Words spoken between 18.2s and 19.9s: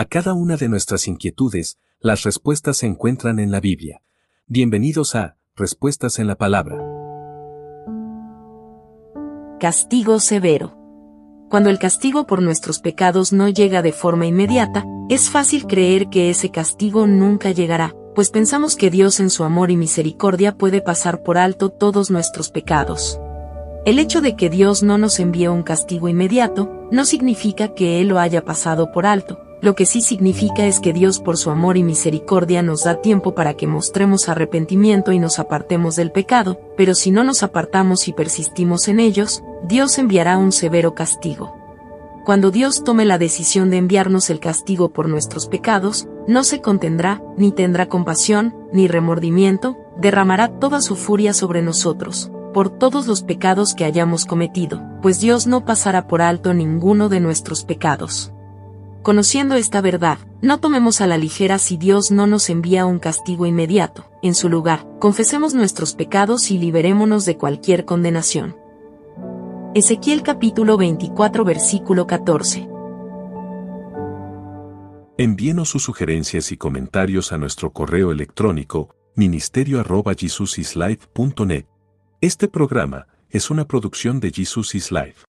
pensamos que Dios en su amor y